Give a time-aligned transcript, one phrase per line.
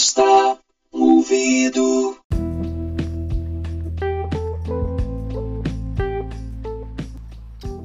[0.00, 0.58] Empresta
[0.90, 2.16] ouvido.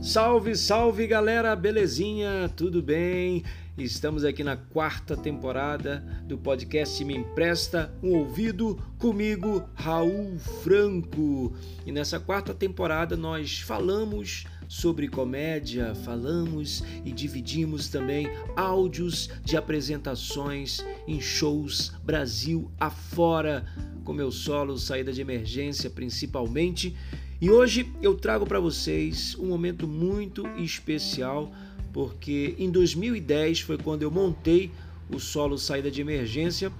[0.00, 2.48] Salve, salve galera, belezinha?
[2.54, 3.42] Tudo bem?
[3.76, 5.98] Estamos aqui na quarta temporada
[6.28, 11.52] do podcast Me Empresta um Ouvido comigo, Raul Franco.
[11.84, 20.78] E nessa quarta temporada nós falamos sobre comédia, falamos e dividimos também áudios de apresentações
[21.08, 23.66] em shows Brasil afora,
[24.04, 26.96] com meu solo Saída de Emergência principalmente.
[27.40, 31.52] E hoje eu trago para vocês um momento muito especial,
[31.94, 34.72] porque em 2010 foi quando eu montei
[35.08, 36.72] o solo Saída de Emergência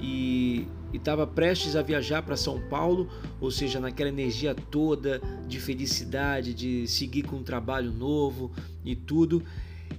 [0.00, 3.06] e estava prestes a viajar para São Paulo,
[3.38, 8.50] ou seja, naquela energia toda de felicidade, de seguir com um trabalho novo
[8.82, 9.42] e tudo.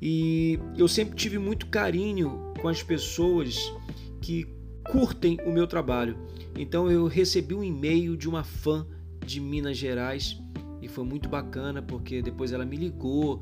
[0.00, 3.56] E eu sempre tive muito carinho com as pessoas
[4.20, 4.46] que
[4.84, 6.16] curtem o meu trabalho.
[6.56, 8.86] Então eu recebi um e-mail de uma fã
[9.26, 10.40] de Minas Gerais
[10.80, 13.40] e foi muito bacana porque depois ela me ligou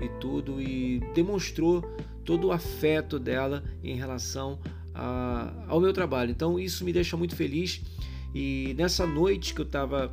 [0.00, 1.82] e tudo e demonstrou
[2.24, 4.58] todo o afeto dela em relação
[4.94, 6.30] a, ao meu trabalho.
[6.30, 7.82] Então isso me deixa muito feliz.
[8.34, 10.12] E nessa noite que eu estava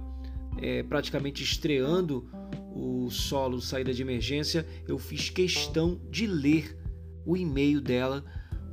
[0.57, 2.27] é, praticamente estreando
[2.73, 6.77] o solo Saída de Emergência, eu fiz questão de ler
[7.25, 8.23] o e-mail dela,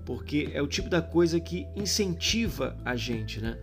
[0.04, 3.58] porque é o tipo da coisa que incentiva a gente, né?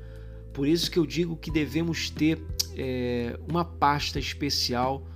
[0.54, 2.44] Por isso que eu digo que devemos ter
[2.76, 5.08] é, uma pasta especial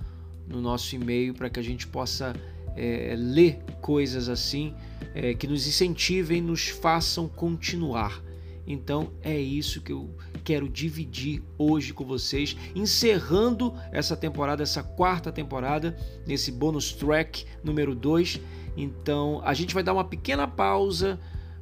[0.46, 2.34] no nosso e-mail para que a gente possa
[2.76, 4.74] é, ler coisas assim
[5.14, 8.22] é, que nos incentivem, nos façam continuar.
[8.66, 10.10] Então é isso que eu
[10.44, 17.94] quero dividir hoje com vocês, encerrando essa temporada, essa quarta temporada, nesse bônus track número
[17.94, 18.40] 2.
[18.76, 21.18] Então a gente vai dar uma pequena pausa,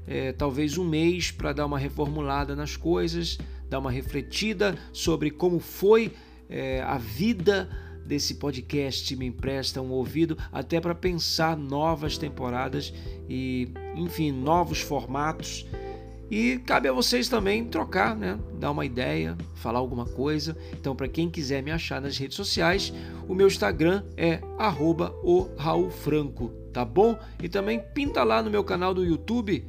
[0.06, 5.60] é, talvez um mês, para dar uma reformulada nas coisas, dar uma refletida sobre como
[5.60, 6.12] foi
[6.48, 7.68] é, a vida
[8.06, 12.92] desse podcast me empresta um ouvido até para pensar novas temporadas
[13.28, 15.66] e, enfim, novos formatos.
[16.30, 18.38] E cabe a vocês também trocar, né?
[18.58, 20.56] Dar uma ideia, falar alguma coisa.
[20.72, 22.92] Então, para quem quiser me achar nas redes sociais,
[23.28, 24.40] o meu Instagram é
[25.22, 27.18] @o_raul_franco, tá bom?
[27.42, 29.64] E também pinta lá no meu canal do YouTube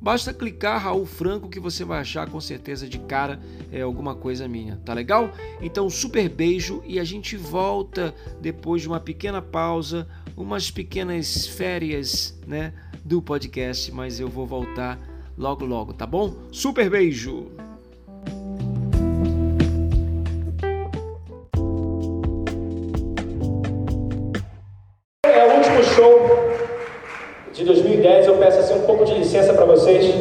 [0.00, 3.40] Basta clicar Raul Franco que você vai achar com certeza de cara
[3.72, 5.30] é, alguma coisa minha, tá legal?
[5.60, 10.06] Então, super beijo e a gente volta depois de uma pequena pausa,
[10.36, 12.72] umas pequenas férias, né,
[13.04, 14.98] do podcast, mas eu vou voltar
[15.36, 16.34] logo logo, tá bom?
[16.52, 17.50] Super beijo.
[25.24, 26.37] É o último show de 2010, eu
[28.48, 30.14] peço assim um pouco de licença para vocês,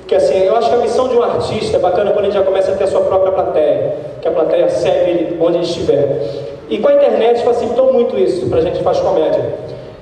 [0.00, 2.42] porque assim, eu acho que a missão de um artista é bacana quando ele já
[2.42, 6.20] começa a ter a sua própria plateia, que a plateia segue ele onde ele estiver.
[6.68, 9.54] E com a internet facilitou muito isso para a gente que faz comédia.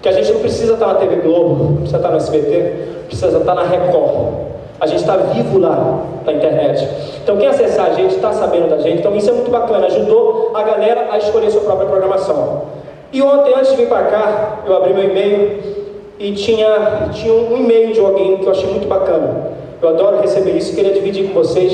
[0.03, 2.73] Que a gente não precisa estar na TV Globo, precisa estar no SBT,
[3.07, 4.49] precisa estar na Record.
[4.81, 6.89] A gente está vivo lá na internet.
[7.23, 8.99] Então quem acessar a gente está sabendo da gente.
[8.99, 12.63] Então isso é muito bacana, ajudou a galera a escolher sua própria programação.
[13.13, 15.78] E ontem, antes de vir para cá, eu abri meu e-mail
[16.19, 19.53] e tinha, tinha um e-mail de alguém que eu achei muito bacana.
[19.81, 21.73] Eu adoro receber isso, queria dividir com vocês,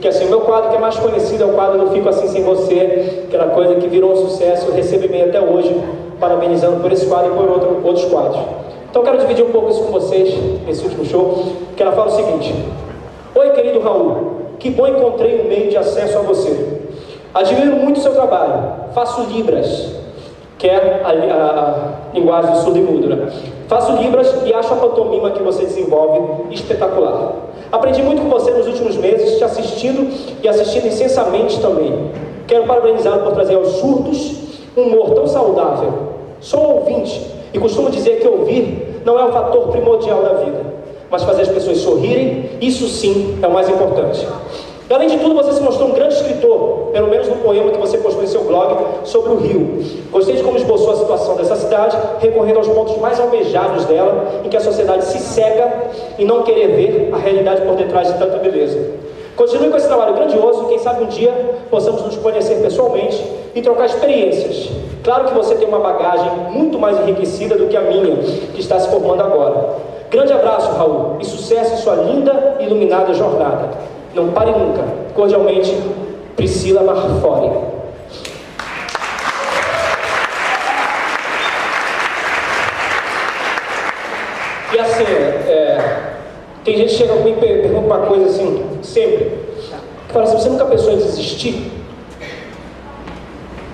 [0.00, 2.28] que assim, o meu quadro que é mais conhecido é o quadro do Fico Assim
[2.28, 5.74] Sem Você, aquela coisa que virou um sucesso, eu recebo e-mail até hoje,
[6.20, 8.38] parabenizando por esse quadro e por outro, outros quadros.
[8.90, 10.34] Então quero dividir um pouco isso com vocês,
[10.66, 12.54] nesse último show, que ela fala o seguinte,
[13.34, 16.80] Oi querido Raul, que bom encontrei um meio de acesso a você.
[17.34, 19.92] Admiro muito o seu trabalho, faço libras,
[20.58, 21.60] que é a, a,
[22.10, 23.16] a linguagem do surdo e.
[23.16, 23.55] Né?
[23.68, 27.32] Faço libras e acho a pantomima que você desenvolve espetacular.
[27.72, 30.08] Aprendi muito com você nos últimos meses, te assistindo
[30.40, 32.12] e assistindo incessantemente também.
[32.46, 34.36] Quero parabenizá-lo por trazer aos surdos
[34.76, 35.92] um humor tão saudável.
[36.40, 37.20] Sou ouvinte
[37.52, 40.60] e costumo dizer que ouvir não é o fator primordial da vida,
[41.10, 44.24] mas fazer as pessoas sorrirem, isso sim é o mais importante.
[44.88, 47.78] E, além de tudo, você se mostrou um grande escritor, pelo menos no poema que
[47.78, 49.84] você postou em seu blog sobre o Rio.
[50.12, 54.48] Gostei de como esboçou a situação dessa cidade, recorrendo aos pontos mais almejados dela, em
[54.48, 58.38] que a sociedade se cega em não querer ver a realidade por detrás de tanta
[58.38, 58.78] beleza.
[59.34, 61.32] Continue com esse trabalho grandioso e quem sabe um dia
[61.68, 63.22] possamos nos conhecer pessoalmente
[63.54, 64.70] e trocar experiências.
[65.02, 68.16] Claro que você tem uma bagagem muito mais enriquecida do que a minha,
[68.54, 69.74] que está se formando agora.
[70.10, 73.95] Grande abraço, Raul, e sucesso em sua linda e iluminada jornada.
[74.16, 74.82] Não pare nunca.
[75.14, 75.76] Cordialmente,
[76.36, 77.50] Priscila Marfori.
[84.72, 86.00] E assim, é,
[86.64, 89.32] Tem gente que chega comigo e pergunta uma coisa assim, sempre.
[90.06, 91.70] Que fala assim, você nunca pensou em desistir?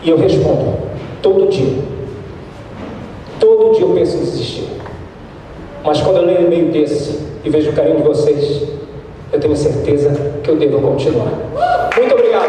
[0.02, 0.76] E eu respondo,
[1.22, 1.84] todo dia.
[3.38, 4.68] Todo dia eu penso em desistir.
[5.84, 8.81] Mas quando eu leio um e-mail desse e vejo o carinho de vocês,
[9.32, 10.10] eu tenho certeza
[10.42, 11.32] que eu devo continuar.
[11.96, 12.41] Muito obrigado.